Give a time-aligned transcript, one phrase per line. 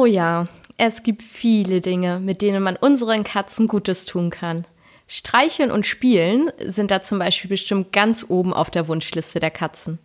[0.00, 0.46] Oh ja,
[0.76, 4.64] es gibt viele Dinge, mit denen man unseren Katzen Gutes tun kann.
[5.08, 9.98] Streicheln und Spielen sind da zum Beispiel bestimmt ganz oben auf der Wunschliste der Katzen.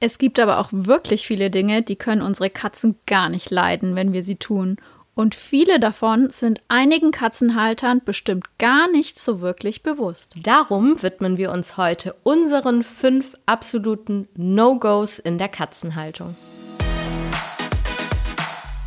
[0.00, 4.12] Es gibt aber auch wirklich viele Dinge, die können unsere Katzen gar nicht leiden, wenn
[4.12, 4.78] wir sie tun.
[5.14, 10.34] Und viele davon sind einigen Katzenhaltern bestimmt gar nicht so wirklich bewusst.
[10.42, 16.34] Darum widmen wir uns heute unseren fünf absoluten No-Gos in der Katzenhaltung.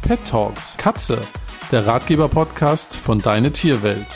[0.09, 1.19] Pet Talks Katze,
[1.71, 4.07] der Ratgeber-Podcast von Deine Tierwelt.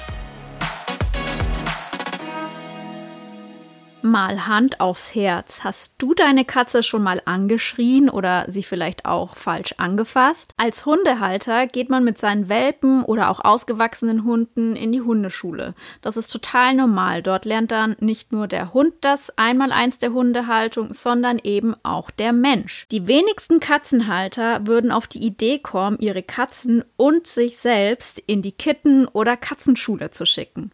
[4.03, 5.63] Mal Hand aufs Herz.
[5.63, 10.53] Hast du deine Katze schon mal angeschrien oder sie vielleicht auch falsch angefasst?
[10.57, 15.73] Als Hundehalter geht man mit seinen Welpen oder auch ausgewachsenen Hunden in die Hundeschule.
[16.01, 17.23] Das ist total normal.
[17.23, 22.33] Dort lernt dann nicht nur der Hund das Einmaleins der Hundehaltung, sondern eben auch der
[22.33, 22.85] Mensch.
[22.91, 28.51] Die wenigsten Katzenhalter würden auf die Idee kommen, ihre Katzen und sich selbst in die
[28.51, 30.71] Kitten- oder Katzenschule zu schicken.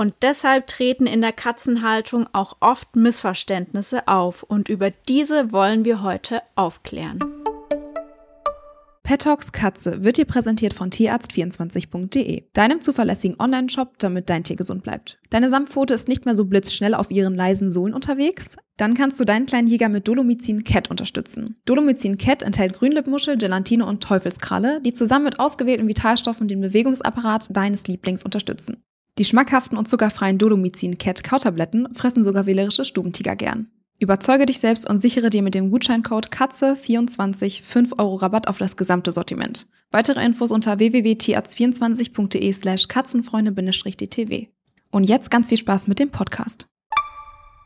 [0.00, 6.02] Und deshalb treten in der Katzenhaltung auch oft Missverständnisse auf und über diese wollen wir
[6.02, 7.18] heute aufklären.
[9.02, 15.18] Petox Katze wird dir präsentiert von tierarzt24.de, deinem zuverlässigen Online-Shop, damit dein Tier gesund bleibt.
[15.28, 18.56] Deine Samtpfote ist nicht mehr so blitzschnell auf ihren leisen Sohlen unterwegs?
[18.78, 21.60] Dann kannst du deinen kleinen Jäger mit Dolomycin Cat unterstützen.
[21.66, 27.86] Dolomycin Cat enthält Grünlippmuschel, Gelatine und Teufelskralle, die zusammen mit ausgewählten Vitalstoffen den Bewegungsapparat deines
[27.86, 28.82] Lieblings unterstützen.
[29.18, 33.68] Die schmackhaften und zuckerfreien Dolomycin Cat Kautabletten fressen sogar wählerische Stubentiger gern.
[33.98, 38.76] Überzeuge dich selbst und sichere dir mit dem Gutscheincode KATZE24 5 Euro Rabatt auf das
[38.76, 39.68] gesamte Sortiment.
[39.90, 44.48] Weitere Infos unter www.tierarzt24.de slash katzenfreunde-dtw.
[44.90, 46.69] Und jetzt ganz viel Spaß mit dem Podcast.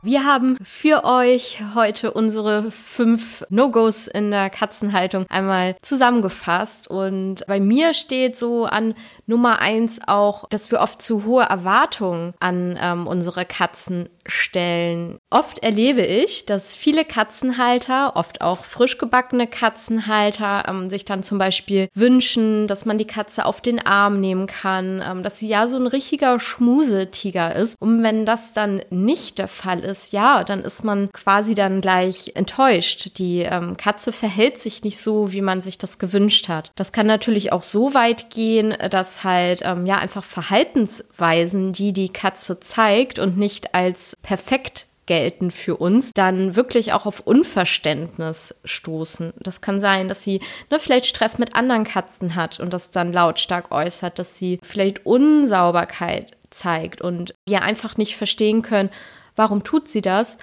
[0.07, 6.89] Wir haben für euch heute unsere fünf No-Gos in der Katzenhaltung einmal zusammengefasst.
[6.89, 8.95] Und bei mir steht so an
[9.25, 15.19] Nummer eins auch, dass wir oft zu hohe Erwartungen an ähm, unsere Katzen stellen.
[15.31, 21.39] Oft erlebe ich, dass viele Katzenhalter, oft auch frisch gebackene Katzenhalter, ähm, sich dann zum
[21.39, 25.69] Beispiel wünschen, dass man die Katze auf den Arm nehmen kann, ähm, dass sie ja
[25.69, 27.77] so ein richtiger Schmusetiger ist.
[27.81, 32.33] Und wenn das dann nicht der Fall ist, ja, dann ist man quasi dann gleich
[32.35, 33.19] enttäuscht.
[33.19, 36.73] Die ähm, Katze verhält sich nicht so, wie man sich das gewünscht hat.
[36.77, 42.09] Das kann natürlich auch so weit gehen, dass halt ähm, ja einfach Verhaltensweisen, die die
[42.09, 49.35] Katze zeigt und nicht als perfekt gelten für uns, dann wirklich auch auf Unverständnis stoßen.
[49.39, 53.13] Das kann sein, dass sie ne, vielleicht Stress mit anderen Katzen hat und das dann
[53.13, 58.91] lautstark äußert, dass sie vielleicht Unsauberkeit zeigt und wir einfach nicht verstehen können,
[59.37, 60.39] warum tut sie das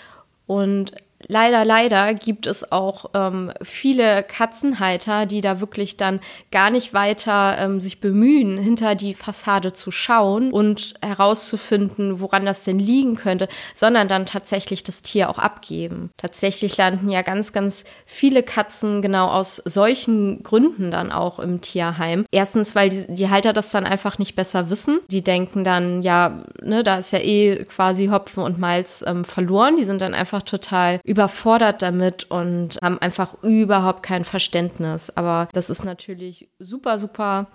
[0.45, 0.91] und
[1.27, 6.19] leider, leider gibt es auch ähm, viele Katzenhalter, die da wirklich dann
[6.51, 12.63] gar nicht weiter ähm, sich bemühen, hinter die Fassade zu schauen und herauszufinden, woran das
[12.63, 16.11] denn liegen könnte, sondern dann tatsächlich das Tier auch abgeben.
[16.17, 22.25] Tatsächlich landen ja ganz, ganz viele Katzen genau aus solchen Gründen dann auch im Tierheim.
[22.31, 24.99] Erstens, weil die, die Halter das dann einfach nicht besser wissen.
[25.09, 29.77] Die denken dann, ja, ne, da ist ja eh quasi Hopfen und Malz ähm, verloren.
[29.77, 35.09] Die sind dann einfach total überfordert damit und haben einfach überhaupt kein Verständnis.
[35.09, 37.47] Aber das ist natürlich super, super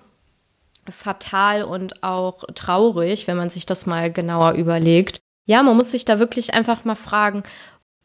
[0.91, 5.21] fatal und auch traurig, wenn man sich das mal genauer überlegt.
[5.47, 7.45] Ja, man muss sich da wirklich einfach mal fragen,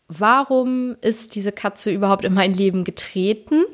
[0.07, 3.66] warum ist diese Katze überhaupt in mein Leben getreten?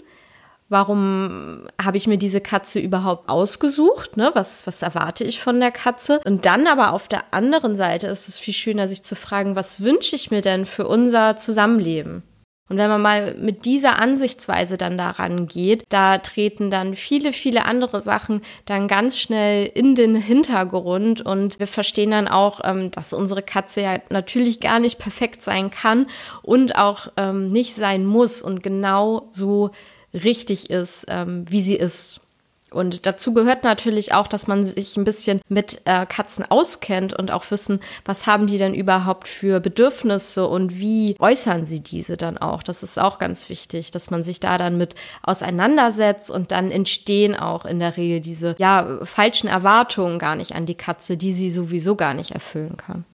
[0.70, 4.18] Warum habe ich mir diese Katze überhaupt ausgesucht?
[4.18, 4.32] Ne?
[4.34, 6.20] Was, was erwarte ich von der Katze?
[6.26, 9.82] Und dann aber auf der anderen Seite ist es viel schöner, sich zu fragen, was
[9.82, 12.24] wünsche ich mir denn für unser Zusammenleben?
[12.70, 17.66] Und wenn man mal mit dieser Ansichtsweise dann daran geht, da treten dann viele, viele
[17.66, 23.14] andere Sachen dann ganz schnell in den Hintergrund und wir verstehen dann auch, ähm, dass
[23.14, 26.08] unsere Katze ja natürlich gar nicht perfekt sein kann
[26.42, 29.72] und auch ähm, nicht sein muss und genau so
[30.14, 32.22] richtig ist, ähm, wie sie ist.
[32.70, 37.32] Und dazu gehört natürlich auch, dass man sich ein bisschen mit äh, Katzen auskennt und
[37.32, 42.38] auch wissen, was haben die denn überhaupt für Bedürfnisse und wie äußern sie diese dann
[42.38, 42.62] auch.
[42.62, 47.38] Das ist auch ganz wichtig, dass man sich da dann mit auseinandersetzt und dann entstehen
[47.38, 51.50] auch in der Regel diese ja falschen Erwartungen gar nicht an die Katze, die sie
[51.50, 53.06] sowieso gar nicht erfüllen kann.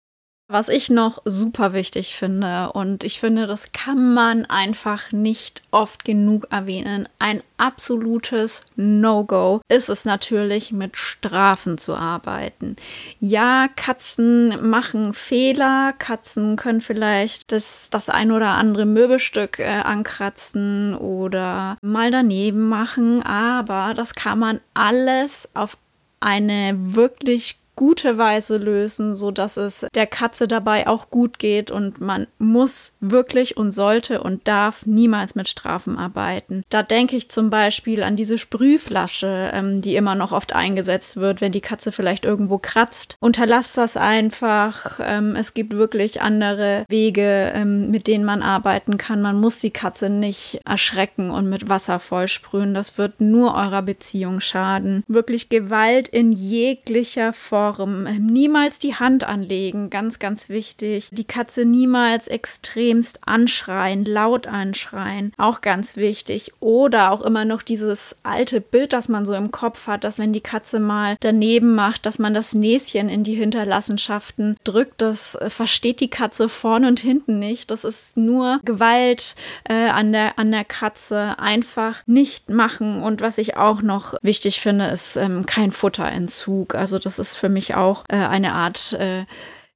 [0.49, 6.03] Was ich noch super wichtig finde und ich finde, das kann man einfach nicht oft
[6.03, 12.75] genug erwähnen, ein absolutes No-Go ist es natürlich, mit Strafen zu arbeiten.
[13.21, 20.93] Ja, Katzen machen Fehler, Katzen können vielleicht das, das ein oder andere Möbelstück äh, ankratzen
[20.93, 25.77] oder mal daneben machen, aber das kann man alles auf
[26.19, 31.99] eine wirklich gute Weise lösen, so dass es der Katze dabei auch gut geht und
[31.99, 36.63] man muss wirklich und sollte und darf niemals mit Strafen arbeiten.
[36.69, 41.41] Da denke ich zum Beispiel an diese Sprühflasche, ähm, die immer noch oft eingesetzt wird,
[41.41, 43.17] wenn die Katze vielleicht irgendwo kratzt.
[43.19, 44.99] Unterlasst das einfach.
[45.01, 49.21] Ähm, es gibt wirklich andere Wege, ähm, mit denen man arbeiten kann.
[49.21, 52.73] Man muss die Katze nicht erschrecken und mit Wasser vollsprühen.
[52.73, 55.03] Das wird nur eurer Beziehung schaden.
[55.07, 58.07] Wirklich Gewalt in jeglicher Form Form.
[58.07, 61.09] Ähm, niemals die Hand anlegen, ganz, ganz wichtig.
[61.11, 66.51] Die Katze niemals extremst anschreien, laut anschreien, auch ganz wichtig.
[66.59, 70.33] Oder auch immer noch dieses alte Bild, das man so im Kopf hat, dass wenn
[70.33, 75.01] die Katze mal daneben macht, dass man das Näschen in die Hinterlassenschaften drückt.
[75.01, 77.71] Das äh, versteht die Katze vorne und hinten nicht.
[77.71, 79.35] Das ist nur Gewalt
[79.69, 81.37] äh, an, der, an der Katze.
[81.39, 83.01] Einfach nicht machen.
[83.03, 86.75] Und was ich auch noch wichtig finde, ist ähm, kein Futterentzug.
[86.75, 89.25] Also das ist für mich auch äh, eine Art äh,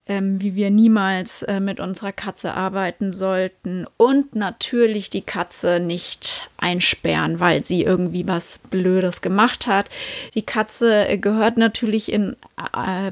[0.10, 6.50] ähm, wie wir niemals äh, mit unserer Katze arbeiten sollten und natürlich die Katze nicht
[6.58, 9.90] einsperren, weil sie irgendwie was Blödes gemacht hat.
[10.34, 12.36] Die Katze äh, gehört natürlich in,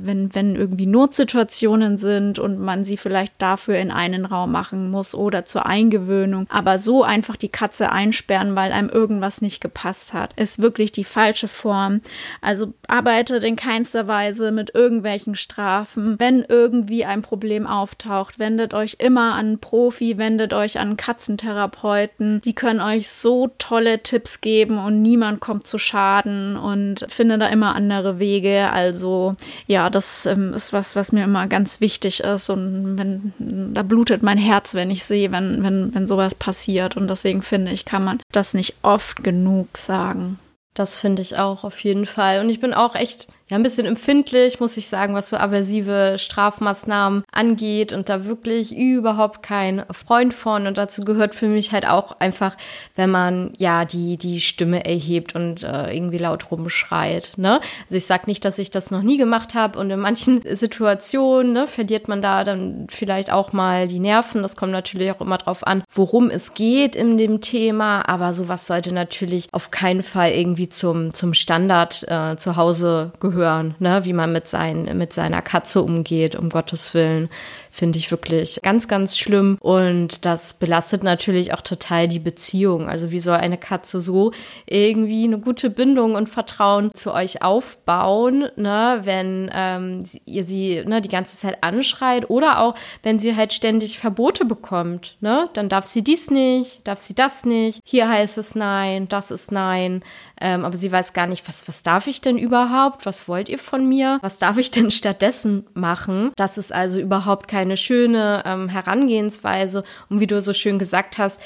[0.02, 5.14] wenn, wenn irgendwie Notsituationen sind und man sie vielleicht dafür in einen Raum machen muss
[5.14, 6.48] oder zur Eingewöhnung.
[6.50, 11.04] Aber so einfach die Katze einsperren, weil einem irgendwas nicht gepasst hat, ist wirklich die
[11.04, 12.02] falsche Form.
[12.42, 16.20] Also arbeitet in keinster Weise mit irgendwelchen Strafen.
[16.20, 22.42] Wenn irgendwie ein Problem auftaucht, wendet euch immer an einen Profi, wendet euch an Katzentherapeuten.
[22.42, 27.48] Die können euch so tolle Tipps geben und niemand kommt zu Schaden und finde da
[27.48, 28.72] immer andere Wege.
[28.72, 29.35] Also
[29.68, 34.24] ja, das ähm, ist was, was mir immer ganz wichtig ist und wenn da blutet
[34.24, 38.04] mein Herz, wenn ich sehe, wenn, wenn, wenn sowas passiert und deswegen finde ich, kann
[38.04, 40.40] man das nicht oft genug sagen.
[40.74, 42.42] Das finde ich auch auf jeden Fall.
[42.42, 46.16] Und ich bin auch echt ja ein bisschen empfindlich, muss ich sagen, was so aversive
[46.18, 50.66] Strafmaßnahmen angeht und da wirklich überhaupt kein Freund von.
[50.66, 52.58] Und dazu gehört für mich halt auch einfach,
[52.96, 57.34] wenn man ja die, die Stimme erhebt und äh, irgendwie laut rumschreit.
[57.38, 57.62] Ne?
[57.84, 61.54] Also ich sag nicht, dass ich das noch nie gemacht habe und in manchen Situationen
[61.54, 64.42] ne, verliert man da dann vielleicht auch mal die Nerven.
[64.42, 68.10] Das kommt natürlich auch immer drauf an, worum es geht in dem Thema.
[68.10, 73.35] Aber sowas sollte natürlich auf keinen Fall irgendwie zum, zum Standard äh, zu Hause gehören
[73.36, 77.30] hören, ne, wie man mit, sein, mit seiner Katze umgeht, um Gottes Willen
[77.76, 79.58] finde ich wirklich ganz, ganz schlimm.
[79.60, 82.88] Und das belastet natürlich auch total die Beziehung.
[82.88, 84.32] Also wie soll eine Katze so
[84.66, 91.02] irgendwie eine gute Bindung und Vertrauen zu euch aufbauen, ne, wenn ähm, ihr sie ne,
[91.02, 95.86] die ganze Zeit anschreit oder auch wenn sie halt ständig Verbote bekommt, ne, dann darf
[95.86, 100.02] sie dies nicht, darf sie das nicht, hier heißt es nein, das ist nein,
[100.40, 103.60] ähm, aber sie weiß gar nicht, was, was darf ich denn überhaupt, was wollt ihr
[103.60, 106.32] von mir, was darf ich denn stattdessen machen.
[106.38, 109.84] Das ist also überhaupt kein eine schöne ähm, Herangehensweise.
[110.10, 111.42] Und wie du so schön gesagt hast,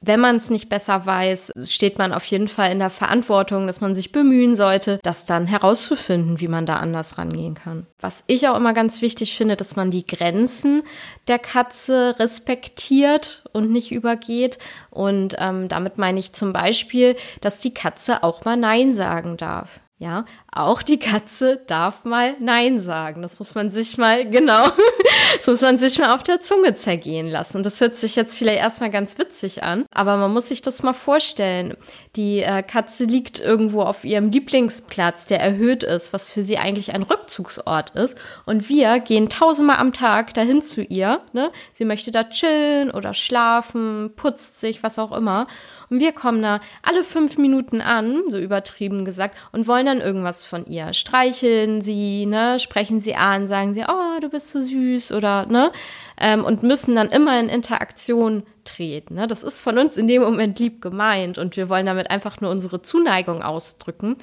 [0.00, 3.80] wenn man es nicht besser weiß, steht man auf jeden Fall in der Verantwortung, dass
[3.80, 7.86] man sich bemühen sollte, das dann herauszufinden, wie man da anders rangehen kann.
[7.98, 10.84] Was ich auch immer ganz wichtig finde, dass man die Grenzen
[11.26, 14.58] der Katze respektiert und nicht übergeht.
[14.90, 19.80] Und ähm, damit meine ich zum Beispiel, dass die Katze auch mal Nein sagen darf.
[20.00, 23.22] Ja, auch die Katze darf mal Nein sagen.
[23.22, 24.64] Das muss man sich mal, genau,
[25.36, 27.58] das muss man sich mal auf der Zunge zergehen lassen.
[27.58, 30.82] Und das hört sich jetzt vielleicht erstmal ganz witzig an, aber man muss sich das
[30.82, 31.76] mal vorstellen.
[32.16, 36.94] Die äh, Katze liegt irgendwo auf ihrem Lieblingsplatz, der erhöht ist, was für sie eigentlich
[36.94, 38.16] ein Rückzugsort ist.
[38.46, 41.20] Und wir gehen tausendmal am Tag dahin zu ihr.
[41.32, 41.52] Ne?
[41.72, 45.46] Sie möchte da chillen oder schlafen, putzt sich, was auch immer.
[45.90, 50.37] Und wir kommen da alle fünf Minuten an, so übertrieben gesagt, und wollen dann irgendwas
[50.44, 50.92] von ihr.
[50.92, 55.72] Streicheln sie, ne, sprechen sie an, sagen sie, oh, du bist so süß oder, ne,
[56.18, 59.14] ähm, und müssen dann immer in Interaktion treten.
[59.14, 59.26] Ne?
[59.26, 62.50] Das ist von uns in dem Moment lieb gemeint und wir wollen damit einfach nur
[62.50, 64.16] unsere Zuneigung ausdrücken.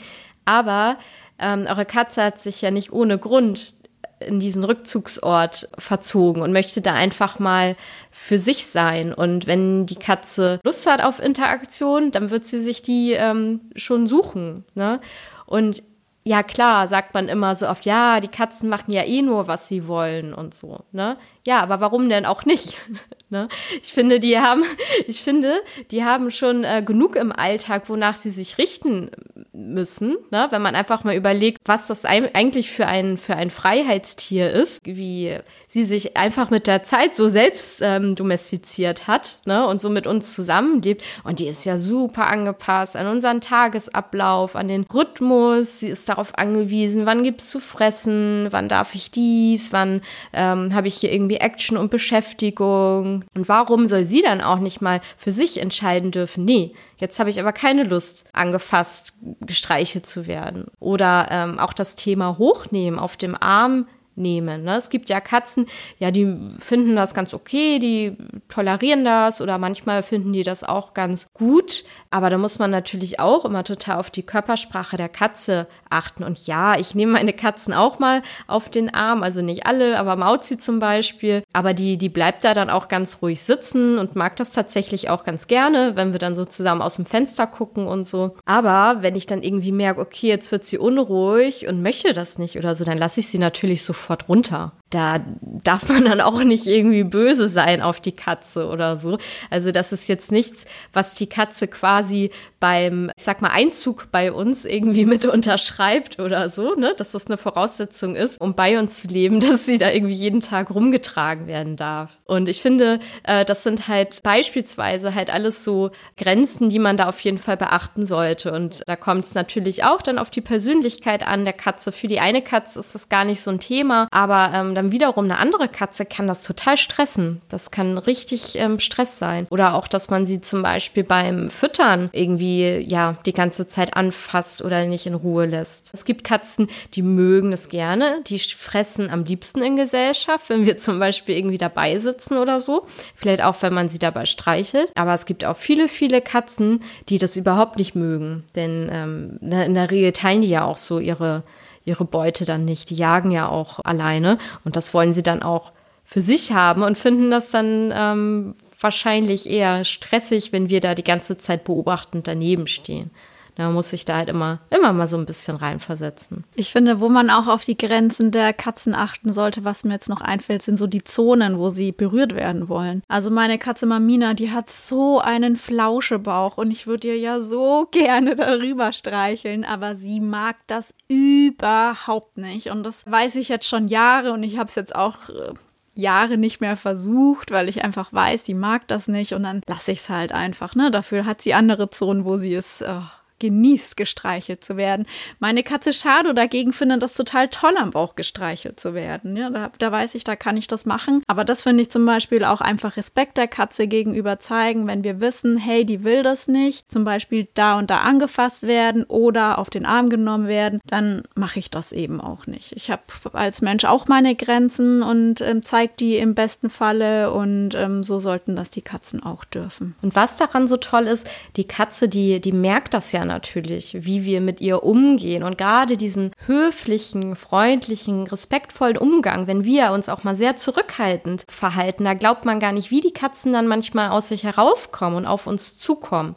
[0.45, 0.97] Aber
[1.39, 3.75] ähm, eure Katze hat sich ja nicht ohne Grund
[4.19, 7.75] in diesen Rückzugsort verzogen und möchte da einfach mal
[8.11, 9.13] für sich sein.
[9.13, 14.07] Und wenn die Katze Lust hat auf Interaktion, dann wird sie sich die ähm, schon
[14.07, 14.63] suchen.
[14.73, 15.01] Ne?
[15.45, 15.83] Und
[16.27, 19.67] ja klar, sagt man immer so oft, ja, die Katzen machen ja eh nur, was
[19.67, 21.17] sie wollen und so, ne?
[21.45, 22.79] Ja, aber warum denn auch nicht?
[23.29, 23.47] ne?
[23.81, 24.63] Ich finde, die haben,
[25.07, 29.11] ich finde, die haben schon äh, genug im Alltag, wonach sie sich richten
[29.55, 30.47] müssen, ne?
[30.49, 35.37] Wenn man einfach mal überlegt, was das eigentlich für ein für ein Freiheitstier ist, wie
[35.67, 39.65] sie sich einfach mit der Zeit so selbst ähm, domestiziert hat, ne?
[39.67, 41.03] Und so mit uns zusammenlebt.
[41.23, 45.79] Und die ist ja super angepasst an unseren Tagesablauf, an den Rhythmus.
[45.79, 50.01] Sie ist darauf angewiesen, wann gibt's zu fressen, wann darf ich dies, wann
[50.33, 53.23] ähm, habe ich hier irgendwie Action und Beschäftigung.
[53.35, 56.45] Und warum soll sie dann auch nicht mal für sich entscheiden dürfen?
[56.45, 59.13] Nee, jetzt habe ich aber keine Lust, angefasst,
[59.45, 60.65] gestreichelt zu werden.
[60.79, 64.63] Oder ähm, auch das Thema Hochnehmen auf dem Arm nehmen.
[64.63, 64.75] Ne?
[64.75, 65.67] Es gibt ja Katzen,
[65.99, 68.17] ja, die finden das ganz okay, die
[68.49, 71.83] tolerieren das oder manchmal finden die das auch ganz gut.
[72.11, 76.23] Aber da muss man natürlich auch immer total auf die Körpersprache der Katze achten.
[76.23, 80.15] Und ja, ich nehme meine Katzen auch mal auf den Arm, also nicht alle, aber
[80.15, 81.43] Mauzi zum Beispiel.
[81.51, 85.23] Aber die, die bleibt da dann auch ganz ruhig sitzen und mag das tatsächlich auch
[85.23, 88.35] ganz gerne, wenn wir dann so zusammen aus dem Fenster gucken und so.
[88.45, 92.57] Aber wenn ich dann irgendwie merke, okay, jetzt wird sie unruhig und möchte das nicht
[92.57, 96.67] oder so, dann lasse ich sie natürlich sofort runter da darf man dann auch nicht
[96.67, 99.17] irgendwie böse sein auf die Katze oder so.
[99.49, 104.31] Also das ist jetzt nichts, was die Katze quasi beim, ich sag mal, Einzug bei
[104.31, 106.93] uns irgendwie mit unterschreibt oder so, ne?
[106.97, 110.39] Dass das eine Voraussetzung ist, um bei uns zu leben, dass sie da irgendwie jeden
[110.39, 112.17] Tag rumgetragen werden darf.
[112.23, 117.09] Und ich finde, äh, das sind halt beispielsweise halt alles so Grenzen, die man da
[117.09, 118.51] auf jeden Fall beachten sollte.
[118.51, 121.91] Und da kommt es natürlich auch dann auf die Persönlichkeit an der Katze.
[121.91, 125.25] Für die eine Katze ist das gar nicht so ein Thema, aber ähm, dann wiederum
[125.25, 127.41] eine andere Katze kann das total stressen.
[127.49, 129.47] Das kann richtig ähm, Stress sein.
[129.49, 134.61] Oder auch, dass man sie zum Beispiel beim Füttern irgendwie, ja, die ganze Zeit anfasst
[134.61, 135.89] oder nicht in Ruhe lässt.
[135.93, 138.21] Es gibt Katzen, die mögen es gerne.
[138.27, 142.85] Die fressen am liebsten in Gesellschaft, wenn wir zum Beispiel irgendwie dabei sitzen oder so.
[143.15, 144.91] Vielleicht auch, wenn man sie dabei streichelt.
[144.95, 148.43] Aber es gibt auch viele, viele Katzen, die das überhaupt nicht mögen.
[148.55, 151.43] Denn ähm, in der Regel teilen die ja auch so ihre
[151.85, 152.89] ihre Beute dann nicht.
[152.89, 155.71] Die jagen ja auch alleine und das wollen sie dann auch
[156.03, 161.03] für sich haben und finden das dann ähm, wahrscheinlich eher stressig, wenn wir da die
[161.03, 163.11] ganze Zeit beobachtend daneben stehen.
[163.55, 166.43] Da muss ich da halt immer, immer mal so ein bisschen reinversetzen.
[166.55, 170.09] Ich finde, wo man auch auf die Grenzen der Katzen achten sollte, was mir jetzt
[170.09, 173.01] noch einfällt, sind so die Zonen, wo sie berührt werden wollen.
[173.07, 177.87] Also meine Katze Mamina, die hat so einen Flauschebauch und ich würde ihr ja so
[177.91, 182.67] gerne darüber streicheln, aber sie mag das überhaupt nicht.
[182.67, 185.53] Und das weiß ich jetzt schon Jahre und ich habe es jetzt auch äh,
[185.95, 189.93] Jahre nicht mehr versucht, weil ich einfach weiß, sie mag das nicht und dann lasse
[189.93, 190.75] ich es halt einfach.
[190.75, 190.91] Ne?
[190.91, 193.01] Dafür hat sie andere Zonen, wo sie es oh,
[193.39, 195.05] genießt, gestreichelt zu werden.
[195.39, 199.35] Meine Katze Shadow dagegen findet das total toll, am Bauch gestreichelt zu werden.
[199.35, 201.23] Ja, da, da weiß ich, da kann ich das machen.
[201.27, 205.19] Aber das finde ich zum Beispiel auch einfach Respekt der Katze gegenüber zeigen, wenn wir
[205.19, 209.69] wissen, hey, die will das nicht, zum Beispiel da und da angefasst werden oder auf
[209.69, 212.71] den Arm genommen werden, dann mache ich das eben auch nicht.
[212.73, 217.75] Ich habe als Mensch auch meine Grenzen und ähm, zeige die im besten Falle und
[217.75, 219.95] ähm, so sollten das die Katzen auch dürfen.
[220.01, 221.27] Und was daran so toll ist,
[221.57, 225.43] die Katze, die, die merkt das ja natürlich, wie wir mit ihr umgehen.
[225.43, 232.05] Und gerade diesen höflichen, freundlichen, respektvollen Umgang, wenn wir uns auch mal sehr zurückhaltend verhalten,
[232.05, 235.47] da glaubt man gar nicht, wie die Katzen dann manchmal aus sich herauskommen und auf
[235.47, 236.35] uns zukommen.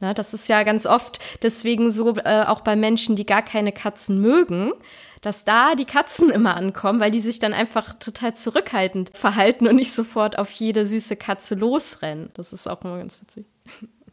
[0.00, 3.72] Na, das ist ja ganz oft deswegen so, äh, auch bei Menschen, die gar keine
[3.72, 4.72] Katzen mögen,
[5.22, 9.76] dass da die Katzen immer ankommen, weil die sich dann einfach total zurückhaltend verhalten und
[9.76, 12.30] nicht sofort auf jede süße Katze losrennen.
[12.34, 13.46] Das ist auch immer ganz witzig.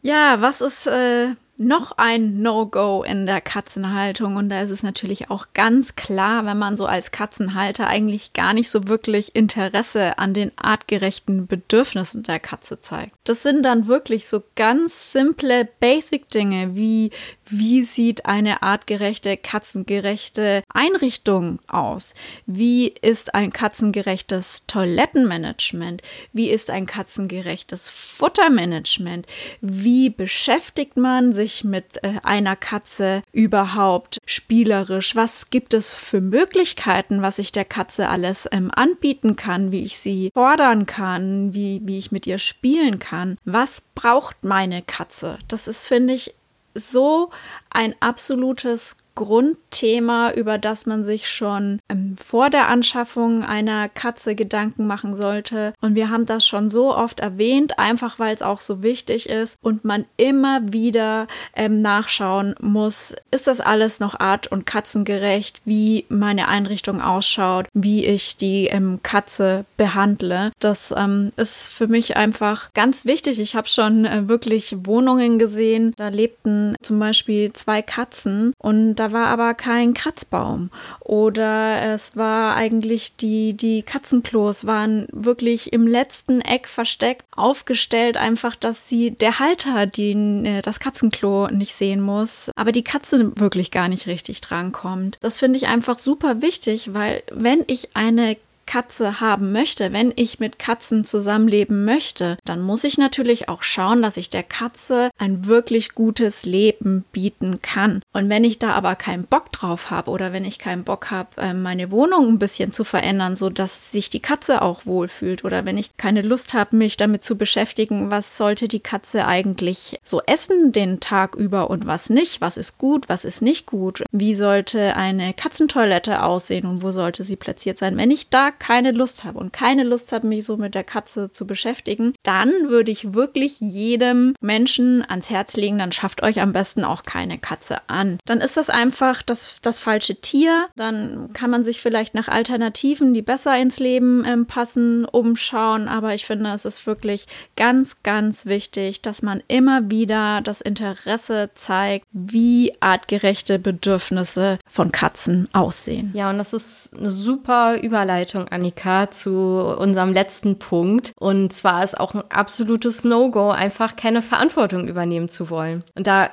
[0.00, 1.34] Ja, was ist äh,
[1.66, 4.36] noch ein No-Go in der Katzenhaltung.
[4.36, 8.52] Und da ist es natürlich auch ganz klar, wenn man so als Katzenhalter eigentlich gar
[8.52, 13.12] nicht so wirklich Interesse an den artgerechten Bedürfnissen der Katze zeigt.
[13.24, 17.10] Das sind dann wirklich so ganz simple Basic-Dinge wie
[17.52, 22.14] wie sieht eine artgerechte, katzengerechte Einrichtung aus?
[22.46, 26.02] Wie ist ein katzengerechtes Toilettenmanagement?
[26.32, 29.26] Wie ist ein katzengerechtes Futtermanagement?
[29.60, 35.14] Wie beschäftigt man sich mit äh, einer Katze überhaupt spielerisch?
[35.14, 39.98] Was gibt es für Möglichkeiten, was ich der Katze alles ähm, anbieten kann, wie ich
[39.98, 43.36] sie fordern kann, wie, wie ich mit ihr spielen kann?
[43.44, 45.38] Was braucht meine Katze?
[45.48, 46.34] Das ist, finde ich,
[46.74, 47.30] so
[47.70, 54.86] ein absolutes Grundthema, über das man sich schon ähm, vor der Anschaffung einer Katze Gedanken
[54.86, 55.74] machen sollte.
[55.80, 59.56] Und wir haben das schon so oft erwähnt, einfach weil es auch so wichtig ist
[59.60, 66.06] und man immer wieder ähm, nachschauen muss, ist das alles noch art- und katzengerecht, wie
[66.08, 70.52] meine Einrichtung ausschaut, wie ich die ähm, Katze behandle.
[70.58, 73.40] Das ähm, ist für mich einfach ganz wichtig.
[73.40, 79.12] Ich habe schon äh, wirklich Wohnungen gesehen, da lebten zum Beispiel zwei Katzen und da
[79.12, 80.70] war aber kein Kratzbaum.
[81.00, 88.54] Oder es war eigentlich die, die Katzenklos waren wirklich im letzten Eck versteckt, aufgestellt, einfach,
[88.54, 93.72] dass sie der Halter den, äh, das Katzenklo nicht sehen muss, aber die Katze wirklich
[93.72, 95.18] gar nicht richtig drankommt.
[95.20, 98.36] Das finde ich einfach super wichtig, weil wenn ich eine
[98.72, 104.00] Katze haben möchte, wenn ich mit Katzen zusammenleben möchte, dann muss ich natürlich auch schauen,
[104.00, 108.00] dass ich der Katze ein wirklich gutes Leben bieten kann.
[108.14, 111.28] Und wenn ich da aber keinen Bock drauf habe oder wenn ich keinen Bock habe,
[111.36, 115.66] ähm, meine Wohnung ein bisschen zu verändern, so dass sich die Katze auch wohlfühlt oder
[115.66, 120.22] wenn ich keine Lust habe, mich damit zu beschäftigen, was sollte die Katze eigentlich so
[120.24, 124.34] essen den Tag über und was nicht, was ist gut, was ist nicht gut, wie
[124.34, 127.98] sollte eine Katzentoilette aussehen und wo sollte sie platziert sein.
[127.98, 131.32] Wenn ich da keine Lust habe und keine Lust habe, mich so mit der Katze
[131.32, 136.52] zu beschäftigen, dann würde ich wirklich jedem Menschen ans Herz legen, dann schafft euch am
[136.52, 138.18] besten auch keine Katze an.
[138.24, 140.68] Dann ist das einfach das, das falsche Tier.
[140.76, 145.88] Dann kann man sich vielleicht nach Alternativen, die besser ins Leben ähm, passen, umschauen.
[145.88, 147.26] Aber ich finde, es ist wirklich
[147.56, 155.48] ganz, ganz wichtig, dass man immer wieder das Interesse zeigt, wie artgerechte Bedürfnisse von Katzen
[155.52, 156.12] aussehen.
[156.14, 159.32] Ja, und das ist eine super Überleitung Annika, zu
[159.78, 161.12] unserem letzten Punkt.
[161.18, 165.84] Und zwar ist auch ein absolutes No-Go, einfach keine Verantwortung übernehmen zu wollen.
[165.94, 166.30] Und da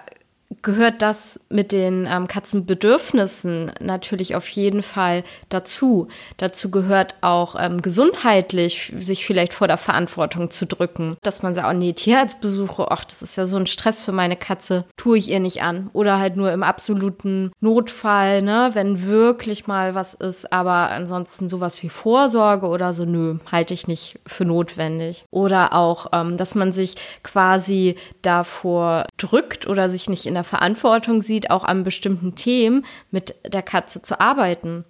[0.61, 6.07] gehört das mit den ähm, Katzenbedürfnissen natürlich auf jeden Fall dazu.
[6.37, 11.67] Dazu gehört auch ähm, gesundheitlich sich vielleicht vor der Verantwortung zu drücken, dass man sagt,
[11.69, 15.29] oh nee, Tierarztbesuche, ach, das ist ja so ein Stress für meine Katze, tue ich
[15.29, 15.89] ihr nicht an.
[15.93, 21.81] Oder halt nur im absoluten Notfall, ne, wenn wirklich mal was ist, aber ansonsten sowas
[21.83, 25.25] wie Vorsorge oder so, nö, halte ich nicht für notwendig.
[25.29, 31.21] Oder auch, ähm, dass man sich quasi davor drückt oder sich nicht in der Verantwortung
[31.21, 34.85] sieht, auch an bestimmten Themen mit der Katze zu arbeiten.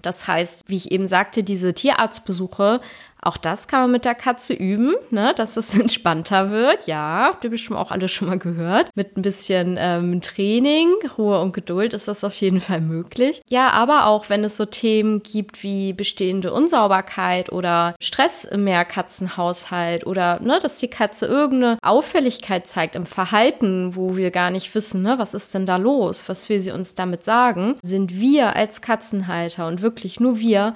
[0.00, 2.80] Das heißt, wie ich eben sagte, diese Tierarztbesuche
[3.26, 6.86] auch das kann man mit der Katze üben, ne, dass es entspannter wird.
[6.86, 8.90] Ja, habt ihr bestimmt auch alle schon mal gehört.
[8.94, 13.42] Mit ein bisschen ähm, Training, Ruhe und Geduld ist das auf jeden Fall möglich.
[13.48, 20.06] Ja, aber auch wenn es so Themen gibt wie bestehende Unsauberkeit oder Stress im Mehrkatzenhaushalt
[20.06, 25.02] oder ne, dass die Katze irgendeine Auffälligkeit zeigt im Verhalten, wo wir gar nicht wissen,
[25.02, 28.80] ne, was ist denn da los, was will sie uns damit sagen, sind wir als
[28.80, 30.74] Katzenhalter und wirklich nur wir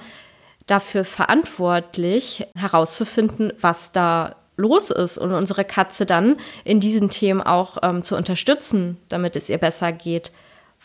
[0.67, 7.77] dafür verantwortlich, herauszufinden, was da los ist und unsere Katze dann in diesen Themen auch
[7.81, 10.31] ähm, zu unterstützen, damit es ihr besser geht.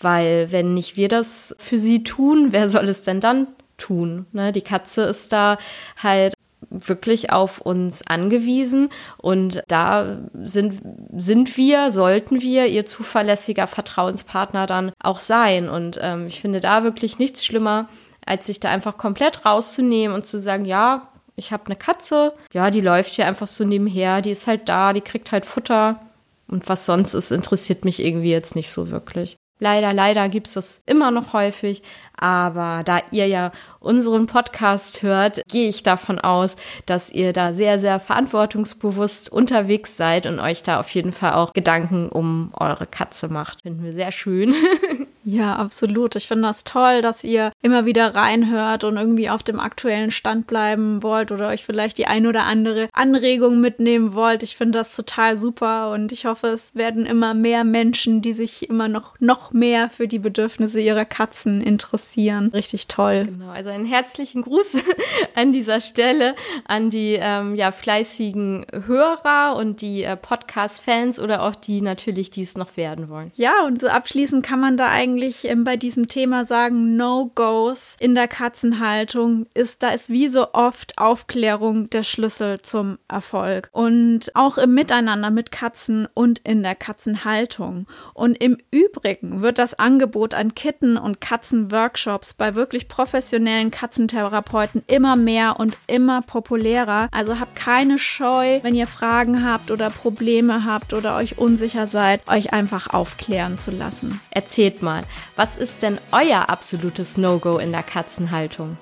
[0.00, 4.26] Weil wenn nicht wir das für sie tun, wer soll es denn dann tun?
[4.32, 4.52] Ne?
[4.52, 5.58] Die Katze ist da
[6.02, 6.34] halt
[6.70, 10.80] wirklich auf uns angewiesen und da sind,
[11.16, 15.68] sind wir, sollten wir ihr zuverlässiger Vertrauenspartner dann auch sein.
[15.68, 17.88] Und ähm, ich finde da wirklich nichts schlimmer,
[18.26, 22.70] als sich da einfach komplett rauszunehmen und zu sagen, ja, ich habe eine Katze, ja,
[22.70, 26.00] die läuft hier einfach so nebenher, die ist halt da, die kriegt halt Futter
[26.48, 29.36] und was sonst ist, interessiert mich irgendwie jetzt nicht so wirklich.
[29.58, 31.82] Leider, leider gibt's das immer noch häufig,
[32.14, 37.78] aber da ihr ja unseren Podcast hört, gehe ich davon aus, dass ihr da sehr,
[37.78, 43.28] sehr verantwortungsbewusst unterwegs seid und euch da auf jeden Fall auch Gedanken um eure Katze
[43.28, 43.62] macht.
[43.62, 44.54] Finden wir sehr schön.
[45.28, 46.14] Ja, absolut.
[46.14, 50.46] Ich finde das toll, dass ihr immer wieder reinhört und irgendwie auf dem aktuellen Stand
[50.46, 54.44] bleiben wollt oder euch vielleicht die ein oder andere Anregung mitnehmen wollt.
[54.44, 58.70] Ich finde das total super und ich hoffe, es werden immer mehr Menschen, die sich
[58.70, 62.50] immer noch, noch mehr für die Bedürfnisse ihrer Katzen interessieren.
[62.54, 63.24] Richtig toll.
[63.24, 64.76] Genau, also einen herzlichen Gruß
[65.34, 66.36] an dieser Stelle
[66.68, 72.42] an die ähm, ja, fleißigen Hörer und die äh, Podcast-Fans oder auch die natürlich, die
[72.42, 73.32] es noch werden wollen.
[73.34, 77.96] Ja, und so abschließend kann man da eigentlich eigentlich ähm, bei diesem Thema sagen, No-Gos
[77.98, 83.70] in der Katzenhaltung ist, da ist wie so oft Aufklärung der Schlüssel zum Erfolg.
[83.72, 87.86] Und auch im Miteinander mit Katzen und in der Katzenhaltung.
[88.12, 95.16] Und im Übrigen wird das Angebot an Kitten- und Katzenworkshops bei wirklich professionellen Katzentherapeuten immer
[95.16, 97.08] mehr und immer populärer.
[97.10, 102.20] Also habt keine Scheu, wenn ihr Fragen habt oder Probleme habt oder euch unsicher seid,
[102.28, 104.20] euch einfach aufklären zu lassen.
[104.30, 105.05] Erzählt mal
[105.36, 108.76] Was ist denn euer absolutes No-Go in der Katzenhaltung?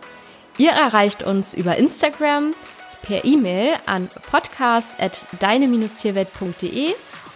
[0.59, 2.55] Ihr erreicht uns über Instagram,
[3.03, 6.95] per E-Mail an podcast.deine-tierwelt.de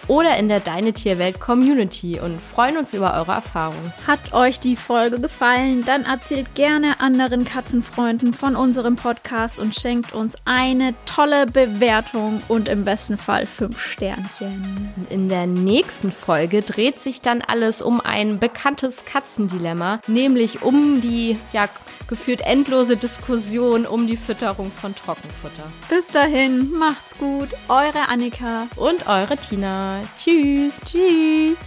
[0.09, 3.93] oder in der Deine Tierwelt Community und freuen uns über eure Erfahrungen.
[4.07, 5.85] Hat euch die Folge gefallen?
[5.85, 12.69] Dann erzählt gerne anderen Katzenfreunden von unserem Podcast und schenkt uns eine tolle Bewertung und
[12.69, 14.93] im besten Fall fünf Sternchen.
[15.11, 21.39] In der nächsten Folge dreht sich dann alles um ein bekanntes Katzendilemma, nämlich um die
[21.53, 21.69] ja
[22.09, 25.71] geführt endlose Diskussion um die Fütterung von Trockenfutter.
[25.89, 30.01] Bis dahin, macht's gut, eure Annika und eure Tina.
[30.19, 30.75] Tschüss.
[30.85, 31.59] Tschüss.